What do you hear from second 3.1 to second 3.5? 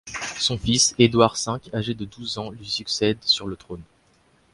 sur